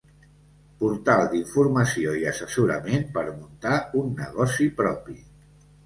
Portal 0.79 1.21
d'informació 1.33 2.15
i 2.23 2.27
assessorament 2.33 3.07
per 3.19 3.27
muntar 3.31 3.79
un 4.05 4.13
negoci 4.27 4.71
propi. 4.85 5.21